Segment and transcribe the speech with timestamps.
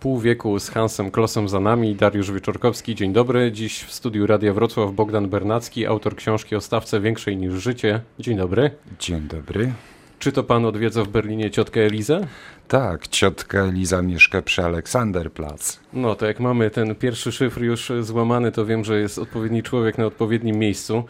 [0.00, 3.52] Pół wieku z Hansem Klosem za nami, Dariusz Wieczorkowski, dzień dobry.
[3.52, 8.00] Dziś w studiu Radia Wrocław Bogdan Bernacki, autor książki o stawce większej niż życie.
[8.18, 8.70] Dzień dobry.
[8.98, 9.72] Dzień dobry.
[10.18, 12.26] Czy to pan odwiedza w Berlinie ciotkę Elizę?
[12.68, 15.80] Tak, ciotka Eliza mieszka przy Aleksanderplatz.
[15.92, 19.98] No to jak mamy ten pierwszy szyfr już złamany, to wiem, że jest odpowiedni człowiek
[19.98, 21.04] na odpowiednim miejscu.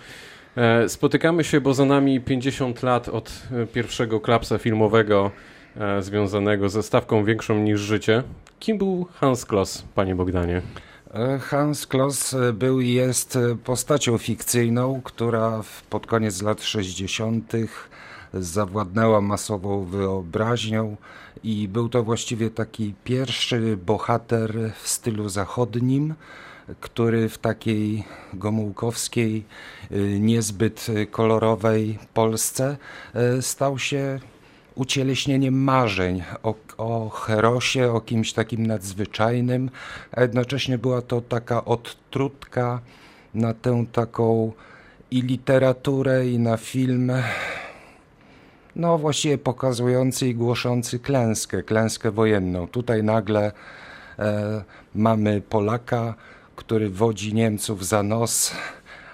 [0.56, 5.30] E, spotykamy się, bo za nami 50 lat od e, pierwszego klapsa filmowego
[6.00, 8.22] związanego ze stawką większą niż życie.
[8.58, 10.62] Kim był Hans Kloss, panie Bogdanie?
[11.40, 17.52] Hans Kloss był i jest postacią fikcyjną, która pod koniec lat 60.
[18.34, 20.96] zawładnęła masową wyobraźnią
[21.44, 26.14] i był to właściwie taki pierwszy bohater w stylu zachodnim,
[26.80, 29.44] który w takiej gomułkowskiej,
[30.20, 32.76] niezbyt kolorowej Polsce
[33.40, 34.20] stał się
[34.74, 39.70] ucieleśnieniem marzeń o, o herosie, o kimś takim nadzwyczajnym,
[40.12, 42.80] a jednocześnie była to taka odtrutka
[43.34, 44.52] na tę taką
[45.10, 47.12] i literaturę, i na film,
[48.76, 52.66] no właściwie pokazujący i głoszący klęskę, klęskę wojenną.
[52.66, 53.52] Tutaj nagle
[54.18, 54.64] e,
[54.94, 56.14] mamy Polaka,
[56.56, 58.54] który wodzi Niemców za nos,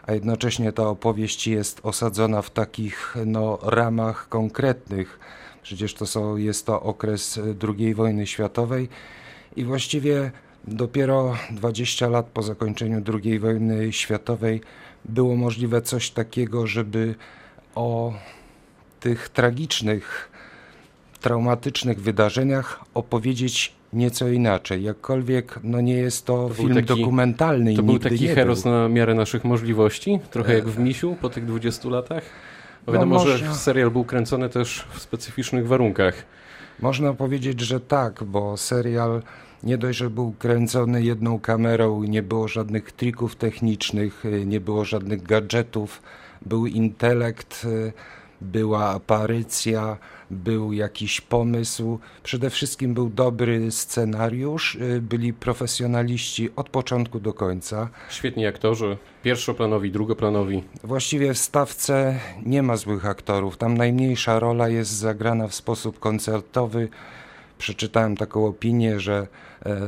[0.06, 5.18] a jednocześnie ta opowieść jest osadzona w takich no, ramach konkretnych.
[5.66, 8.88] Przecież to są, jest to okres II wojny światowej
[9.56, 10.30] i właściwie
[10.64, 14.60] dopiero 20 lat po zakończeniu II wojny światowej
[15.04, 17.14] było możliwe coś takiego, żeby
[17.74, 18.14] o
[19.00, 20.30] tych tragicznych,
[21.20, 24.82] traumatycznych wydarzeniach opowiedzieć nieco inaczej.
[24.82, 27.74] Jakkolwiek no nie jest to, to film taki, dokumentalny.
[27.74, 28.72] To był taki heros był.
[28.72, 30.18] na miarę naszych możliwości?
[30.30, 32.22] Trochę jak w Misiu po tych 20 latach?
[32.86, 33.38] Bo wiadomo, no może...
[33.38, 36.14] że serial był kręcony też w specyficznych warunkach.
[36.80, 39.22] Można powiedzieć, że tak, bo serial
[39.62, 45.22] nie dość, że był kręcony jedną kamerą, nie było żadnych trików technicznych, nie było żadnych
[45.22, 46.02] gadżetów,
[46.46, 47.66] był intelekt,
[48.40, 49.96] była aparycja,
[50.30, 57.88] był jakiś pomysł, przede wszystkim był dobry scenariusz, y, byli profesjonaliści od początku do końca.
[58.10, 60.62] Świetni aktorzy, pierwszoplanowi, drugoplanowi.
[60.84, 66.88] Właściwie w stawce nie ma złych aktorów, tam najmniejsza rola jest zagrana w sposób koncertowy.
[67.58, 69.26] Przeczytałem taką opinię, że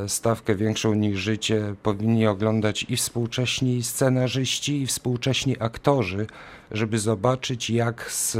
[0.07, 6.27] stawkę większą niż życie powinni oglądać i współcześni scenarzyści, i współcześni aktorzy,
[6.71, 8.37] żeby zobaczyć jak z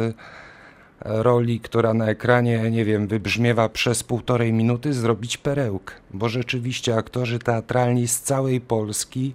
[1.01, 5.95] roli, która na ekranie, nie wiem, wybrzmiewa przez półtorej minuty, zrobić perełkę.
[6.11, 9.35] Bo rzeczywiście aktorzy teatralni z całej Polski,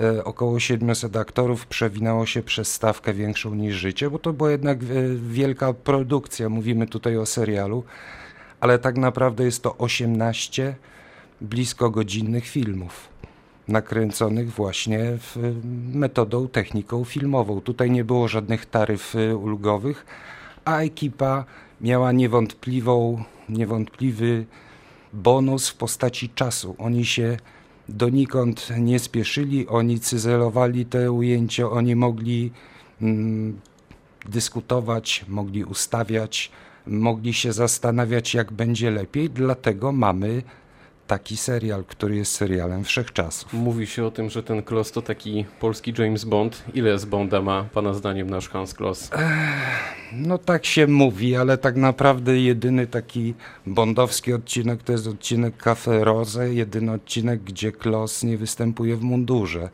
[0.00, 4.78] e, około 700 aktorów przewinęło się przez stawkę większą niż życie, bo to była jednak
[4.82, 4.86] e,
[5.30, 7.84] wielka produkcja, mówimy tutaj o serialu,
[8.60, 10.74] ale tak naprawdę jest to 18
[11.40, 13.08] blisko godzinnych filmów
[13.70, 15.18] nakręconych właśnie
[15.92, 17.60] metodą, techniką filmową.
[17.60, 20.06] Tutaj nie było żadnych taryf e, ulgowych,
[20.64, 21.44] a ekipa
[21.80, 24.46] miała niewątpliwą, niewątpliwy
[25.12, 26.74] bonus w postaci czasu.
[26.78, 27.36] Oni się
[27.88, 32.50] donikąd nie spieszyli, oni cyzelowali te ujęcia, oni mogli
[33.02, 33.60] mm,
[34.28, 36.50] dyskutować, mogli ustawiać,
[36.86, 40.42] mogli się zastanawiać, jak będzie lepiej, dlatego mamy
[41.10, 43.52] taki serial, który jest serialem wszechczasów.
[43.52, 46.62] Mówi się o tym, że ten Kloss to taki polski James Bond.
[46.74, 49.10] Ile z Bonda ma pana zdaniem nasz Hans Kloss?
[50.12, 53.34] No tak się mówi, ale tak naprawdę jedyny taki
[53.66, 59.68] bondowski odcinek to jest odcinek Cafe Rose, jedyny odcinek, gdzie Kloss nie występuje w mundurze,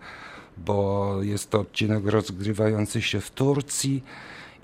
[0.56, 4.02] bo jest to odcinek rozgrywający się w Turcji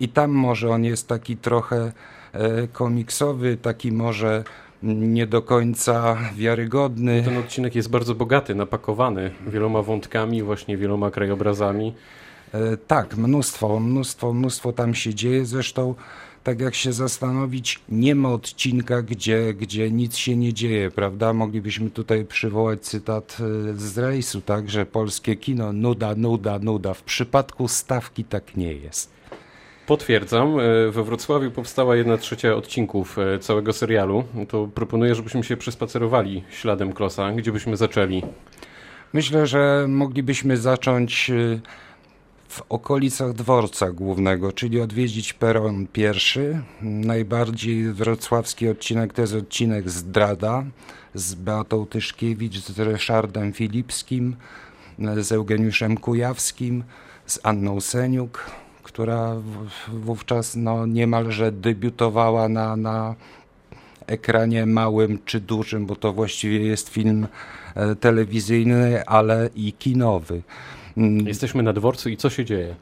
[0.00, 1.92] i tam może on jest taki trochę
[2.32, 4.44] e, komiksowy, taki może
[4.82, 7.22] nie do końca wiarygodny.
[7.22, 11.94] Ten odcinek jest bardzo bogaty, napakowany wieloma wątkami, właśnie wieloma krajobrazami.
[12.54, 15.44] E, tak, mnóstwo, mnóstwo, mnóstwo tam się dzieje.
[15.44, 15.94] Zresztą,
[16.44, 21.32] tak jak się zastanowić, nie ma odcinka, gdzie, gdzie nic się nie dzieje, prawda?
[21.32, 23.38] Moglibyśmy tutaj przywołać cytat
[23.70, 26.94] e, z rejsu, tak, że polskie kino nuda, nuda, nuda.
[26.94, 29.21] W przypadku stawki tak nie jest.
[29.92, 30.58] Potwierdzam.
[30.60, 34.24] E, we Wrocławiu powstała jedna trzecia odcinków e, całego serialu.
[34.48, 37.32] To proponuję, żebyśmy się przespacerowali śladem Klosa.
[37.32, 38.22] Gdzie byśmy zaczęli?
[39.12, 41.60] Myślę, że moglibyśmy zacząć e,
[42.48, 46.62] w okolicach dworca głównego, czyli odwiedzić peron pierwszy.
[46.82, 50.64] Najbardziej wrocławski odcinek to jest odcinek Zdrada
[51.14, 54.36] z Beatą Tyszkiewicz, z Ryszardem Filipskim,
[55.16, 56.84] z Eugeniuszem Kujawskim,
[57.26, 59.36] z Anną Seniuk która
[59.92, 63.14] wówczas no, niemalże debiutowała na, na
[64.06, 67.26] ekranie małym czy dużym, bo to właściwie jest film
[67.74, 70.42] e, telewizyjny, ale i kinowy.
[70.96, 71.26] Mm.
[71.26, 72.74] Jesteśmy na dworcu i co się dzieje?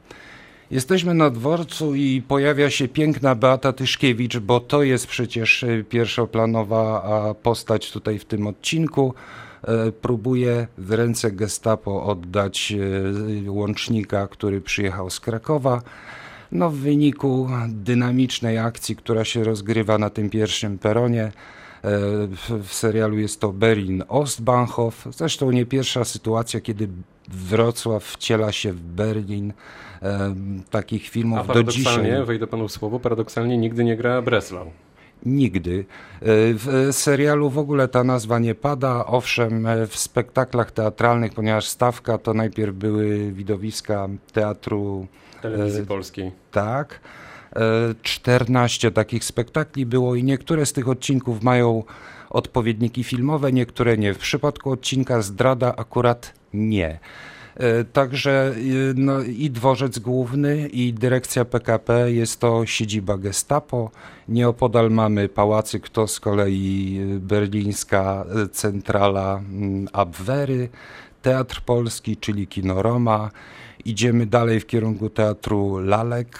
[0.71, 7.35] Jesteśmy na dworcu i pojawia się piękna Beata Tyszkiewicz, bo to jest przecież e, pierwszoplanowa
[7.43, 9.13] postać tutaj w tym odcinku.
[9.63, 12.73] E, próbuje w ręce gestapo oddać
[13.45, 15.81] e, łącznika, który przyjechał z Krakowa.
[16.51, 21.31] No, w wyniku dynamicznej akcji, która się rozgrywa na tym pierwszym peronie,
[22.63, 25.07] w, serialu jest to Berlin Ostbahnhof.
[25.11, 26.87] Zresztą nie pierwsza sytuacja, kiedy
[27.27, 29.53] Wrocław wciela się w Berlin.
[30.69, 31.83] Takich filmów do dzisiaj.
[31.83, 34.71] Paradoksalnie, wejdę panu w słowo, paradoksalnie nigdy nie gra Breslau.
[35.25, 35.79] Nigdy.
[35.79, 39.05] E, w serialu w ogóle ta nazwa nie pada.
[39.05, 45.07] Owszem, e, w spektaklach teatralnych, ponieważ stawka to najpierw były widowiska teatru
[45.41, 46.31] telewizji polskiej.
[46.51, 46.99] Tak.
[48.01, 51.83] 14 takich spektakli było i niektóre z tych odcinków mają
[52.29, 54.13] odpowiedniki filmowe, niektóre nie.
[54.13, 56.99] W przypadku odcinka Zdrada akurat nie.
[57.55, 63.91] E, także e, no, i dworzec główny, i dyrekcja PKP jest to siedziba Gestapo.
[64.27, 70.69] Nieopodal mamy pałacyk, to z kolei e, berlińska centrala mm, Abwehry,
[71.21, 73.31] Teatr Polski, czyli Kino Roma.
[73.85, 76.39] Idziemy dalej w kierunku teatru Lalek.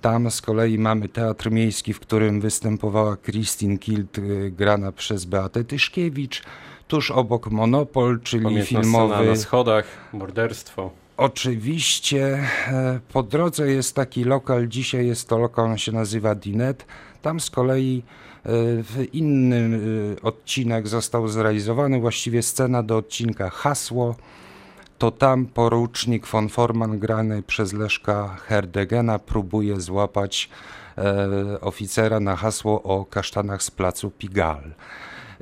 [0.00, 4.20] Tam z kolei mamy teatr miejski, w którym występowała Christine Kilt,
[4.50, 6.42] grana przez Beatę Tyszkiewicz
[6.88, 9.26] tuż obok Monopol, czyli filmowy.
[9.26, 10.90] na schodach, morderstwo.
[11.16, 16.86] Oczywiście e, po drodze jest taki lokal, dzisiaj jest to lokal, on się nazywa Dinet.
[17.22, 18.50] Tam z kolei e,
[18.82, 24.14] w innym e, odcinek został zrealizowany, właściwie scena do odcinka Hasło.
[24.98, 30.48] To tam porucznik von Forman grany przez Leszka Herdegena próbuje złapać
[31.60, 34.74] oficera na hasło o kasztanach z placu Pigal.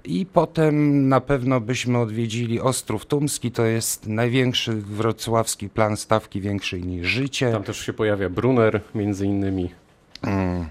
[0.04, 6.80] I potem na pewno byśmy odwiedzili Ostrów Tumski, to jest największy wrocławski plan stawki, większy
[6.80, 7.52] niż życie.
[7.52, 9.70] Tam też się pojawia Brunner między innymi.
[10.22, 10.66] Mm.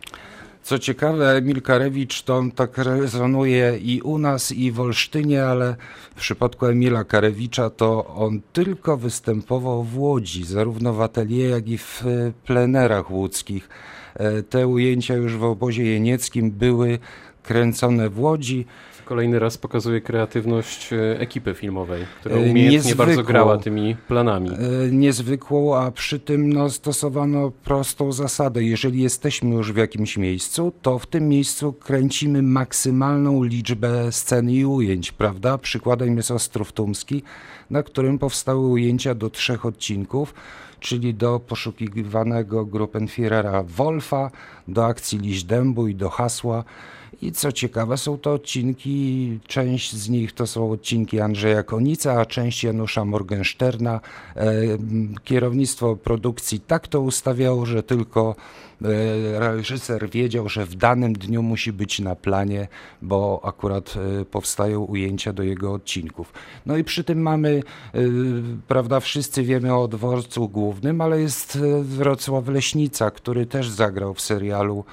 [0.64, 5.76] Co ciekawe, Emil Karewicz to tak rezonuje i u nas, i w Olsztynie, ale
[6.16, 11.78] w przypadku Emila Karewicza to on tylko występował w Łodzi, zarówno w atelier, jak i
[11.78, 13.70] w e, plenerach łódzkich.
[14.16, 17.00] E, te ujęcia już w obozie jenieckim były
[17.44, 18.66] kręcone w Łodzi.
[19.06, 24.50] Kolejny raz pokazuje kreatywność e, ekipy filmowej, która e, umiejętnie Niezwykłą, bardzo grała tymi planami.
[24.50, 28.64] E, niezwykłą, a przy tym no, stosowano prostą zasadę.
[28.64, 34.66] Jeżeli jesteśmy już w jakimś miejscu, to w tym miejscu kręcimy maksymalną liczbę scen i
[34.66, 35.58] ujęć, prawda?
[35.58, 37.24] Przykładem jest Ostrów Tumski,
[37.70, 40.34] na którym powstały ujęcia do trzech odcinków
[40.84, 44.32] czyli do poszukiwanego Gruppenführera Wolfa,
[44.68, 46.64] do akcji Liść Dębu i do hasła
[47.26, 52.26] i co ciekawe, są to odcinki, część z nich to są odcinki Andrzeja Konica, a
[52.26, 54.00] część Janusza Morgensterna.
[54.36, 54.54] E,
[55.24, 58.36] kierownictwo produkcji tak to ustawiało, że tylko
[59.34, 62.68] reżyser wiedział, że w danym dniu musi być na planie,
[63.02, 66.34] bo akurat e, powstają ujęcia do jego odcinków.
[66.66, 67.64] No i przy tym mamy,
[68.68, 74.86] prawda, wszyscy wiemy o dworcu głównym, ale jest Wrocław Leśnica, który też zagrał w serialu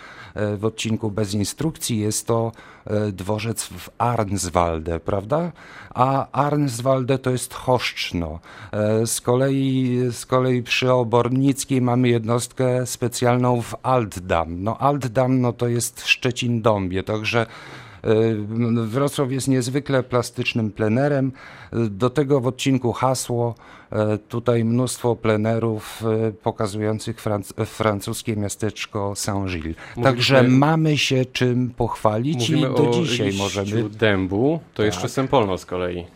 [0.57, 1.99] w odcinku bez instrukcji.
[1.99, 2.53] Jest to
[2.87, 5.53] e, dworzec w Arnswalde, prawda?
[5.95, 8.39] A Arnswalde to jest Choszczno.
[8.73, 14.63] E, z kolei, z kolei przy Obornickiej mamy jednostkę specjalną w Altdam.
[14.63, 17.47] No Altdam no to jest Szczecin-Dąbie, także
[18.05, 18.09] e,
[18.87, 21.33] Wrocław jest niezwykle plastycznym plenerem.
[21.73, 23.55] Do tego w odcinku hasło
[23.93, 29.75] E, tutaj mnóstwo plenerów e, pokazujących franc francuskie miasteczko Saint-Gilles.
[30.03, 33.89] Także mamy się czym pochwalić i do dzisiaj możemy.
[33.91, 34.87] dębu, to tak.
[34.87, 36.07] jeszcze Sempolno z kolei.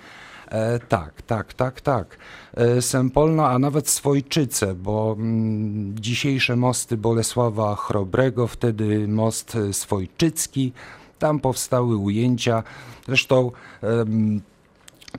[0.48, 2.18] E, tak, tak, tak, tak.
[2.54, 10.72] E, Sempolno, a nawet Swojczyce, bo mm, dzisiejsze mosty Bolesława Chrobrego, wtedy most Swojczycki,
[11.18, 12.62] tam powstały ujęcia.
[13.06, 13.50] Zresztą,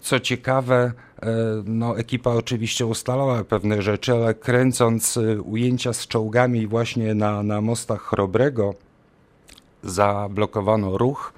[0.01, 0.91] co ciekawe,
[1.22, 7.44] E, no, ekipa oczywiście ustalała pewne rzeczy, ale kręcąc e, ujęcia z czołgami właśnie na,
[7.44, 8.74] na mostach Chrobrego,
[9.84, 11.34] zablokowano ruch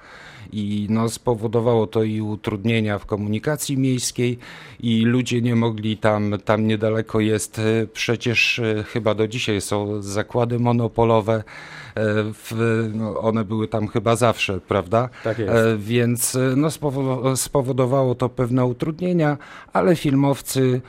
[0.52, 4.38] i no, spowodowało to i utrudnienia w komunikacji miejskiej
[4.80, 10.02] i ludzie nie mogli tam, tam niedaleko jest, e, przecież e, chyba do dzisiaj są
[10.02, 11.44] zakłady monopolowe,
[12.32, 15.08] w, no, one były tam chyba zawsze, prawda?
[15.24, 15.52] Tak jest.
[15.78, 16.68] Więc no,
[17.36, 19.38] spowodowało to pewne utrudnienia,
[19.72, 20.80] ale filmowcy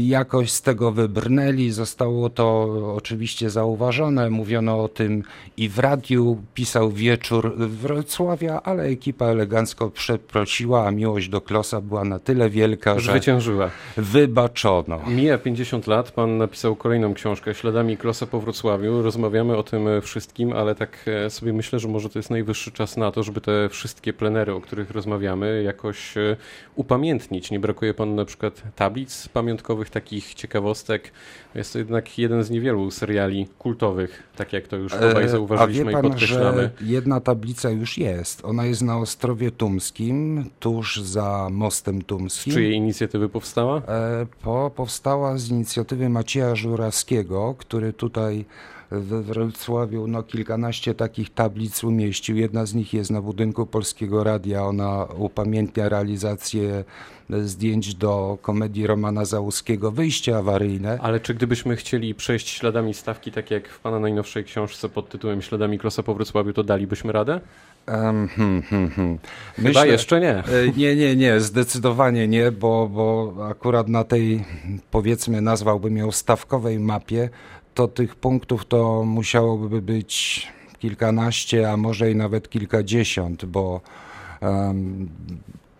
[0.00, 1.70] jakoś z tego wybrnęli.
[1.70, 5.22] Zostało to oczywiście zauważone, mówiono o tym
[5.56, 12.04] i w radiu, pisał wieczór Wrocławia, ale ekipa elegancko przeprosiła, a miłość do Klosa była
[12.04, 13.70] na tyle wielka, że zwyciężyła.
[13.96, 15.00] Wybaczono.
[15.06, 19.02] Mija 50 lat, pan napisał kolejną książkę Śladami Klosa po Wrocławiu.
[19.02, 22.96] Rozmawiamy o tym wszystkim, ale tak e, sobie myślę, że może to jest najwyższy czas
[22.96, 26.36] na to, żeby te wszystkie plenery, o których rozmawiamy, jakoś e,
[26.74, 27.50] upamiętnić.
[27.50, 31.12] Nie brakuje panu na przykład tablic pamiątkowych, takich ciekawostek.
[31.54, 36.06] Jest to jednak jeden z niewielu seriali kultowych, tak jak to już obaj zauważyliśmy pan,
[36.06, 36.70] i podkreślamy.
[36.80, 38.44] Że jedna tablica już jest.
[38.44, 42.52] Ona jest na Ostrowie Tumskim, tuż za Mostem Tumskim.
[42.52, 43.78] Z czyjej inicjatywy powstała?
[43.78, 48.44] E, po, powstała z inicjatywy Macieja Żurawskiego, który tutaj
[49.00, 52.36] we Wrocławiu no, kilkanaście takich tablic umieścił.
[52.36, 54.62] Jedna z nich jest na budynku Polskiego Radia.
[54.62, 56.84] Ona upamiętnia realizację
[57.30, 60.98] zdjęć do komedii Romana Załuskiego Wyjście awaryjne.
[61.02, 65.42] Ale czy gdybyśmy chcieli przejść śladami stawki, tak jak w Pana najnowszej książce pod tytułem
[65.42, 67.40] Śladami Klosa po Wrocławiu, to dalibyśmy radę?
[67.88, 69.18] Um, hmm, hmm, hmm.
[69.58, 70.36] Myślę, Chyba jeszcze nie.
[70.36, 70.44] E,
[70.76, 74.44] nie, nie, nie, zdecydowanie nie, bo, bo akurat na tej,
[74.90, 77.28] powiedzmy, nazwałbym ją stawkowej mapie,
[77.74, 80.46] to tych punktów to musiałoby być
[80.78, 83.80] kilkanaście, a może i nawet kilkadziesiąt, bo
[84.40, 85.08] um,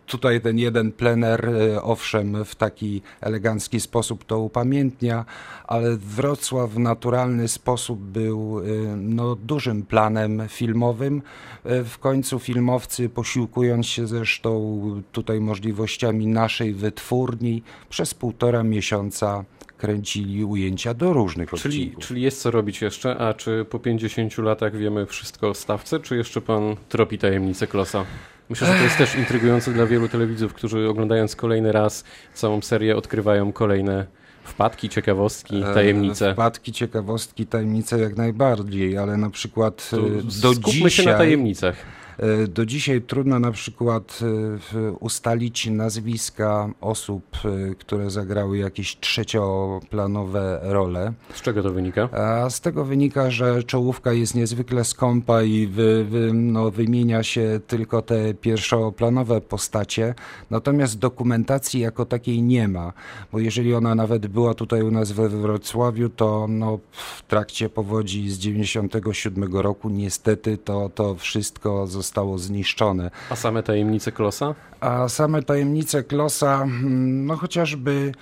[0.06, 5.24] tutaj ten jeden plener, e, owszem, w taki elegancki sposób to upamiętnia,
[5.66, 8.62] ale Wrocław w naturalny sposób był e,
[8.96, 11.22] no, dużym planem filmowym.
[11.64, 14.80] E, w końcu filmowcy, posiłkując się zresztą
[15.12, 19.44] tutaj możliwościami naszej wytwórni, przez półtora miesiąca
[19.84, 22.04] kręcili ujęcia do różnych czyli, odcinków.
[22.04, 26.16] Czyli jest co robić jeszcze, a czy po 50 latach wiemy wszystko o stawce, czy
[26.16, 28.04] jeszcze pan tropi tajemnicę Klosa?
[28.48, 32.96] Myślę, że to jest też intrygujące dla wielu telewidzów, którzy oglądając kolejny raz całą serię
[32.96, 34.06] odkrywają kolejne
[34.44, 36.32] wpadki, ciekawostki, e, tajemnice.
[36.32, 40.00] Wpadki, ciekawostki, tajemnice jak najbardziej, ale na przykład to e,
[40.42, 40.90] do dzisiaj...
[40.90, 41.76] się na tajemnicach.
[42.18, 44.20] E, do dzisiaj trudno na przykład
[44.74, 51.12] e, ustalić nazwiska osób, e, które zagrały jakieś trzecioplanowe role.
[51.34, 52.08] Z czego to wynika?
[52.12, 57.60] A z tego wynika, że czołówka jest niezwykle skąpa i wy, wy, no, wymienia się
[57.66, 60.14] tylko te pierwszoplanowe postacie,
[60.50, 62.92] natomiast dokumentacji jako takiej nie ma,
[63.32, 68.30] bo jeżeli ona nawet była tutaj u nas we Wrocławiu, to no, w trakcie powodzi
[68.30, 73.10] z 97 roku niestety to, to wszystko zostało zostało zniszczone.
[73.30, 74.54] A same tajemnice Klosa?
[74.80, 78.12] A same tajemnice Klosa, mm, no chociażby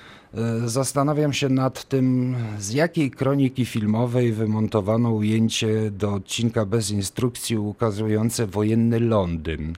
[0.65, 8.47] zastanawiam się nad tym, z jakiej kroniki filmowej wymontowano ujęcie do odcinka bez instrukcji ukazujące
[8.47, 9.73] wojenny Londyn.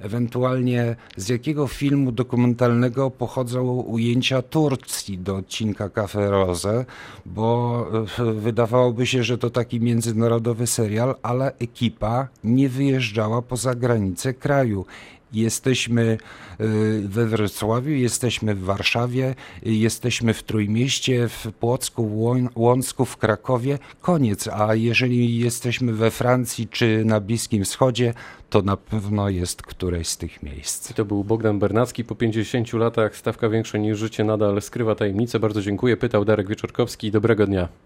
[0.00, 6.84] Ewentualnie z jakiego filmu dokumentalnego pochodzą ujęcia Turcji do odcinka Cafe Rose,
[7.26, 7.86] bo
[8.18, 14.84] e, wydawałoby się, że to taki międzynarodowy serial, ale ekipa nie wyjeżdżała poza granice kraju.
[15.32, 16.18] Jesteśmy
[16.60, 23.78] y, we Wrocławiu, jesteśmy w Warszawie, jesteśmy w Trójmieście, w Płocku, Łącku, w Krakowie.
[24.00, 24.48] Koniec.
[24.48, 28.14] A jeżeli jesteśmy we Francji czy na Bliskim Wschodzie,
[28.50, 30.94] to na pewno jest któreś z tych miejsc.
[30.94, 32.04] To był Bogdan Bernacki.
[32.04, 35.40] Po 50 latach stawka większa niż życie nadal skrywa tajemnicę.
[35.40, 35.96] Bardzo dziękuję.
[35.96, 37.10] Pytał Darek Wieczorkowski.
[37.10, 37.68] Dobrego dnia.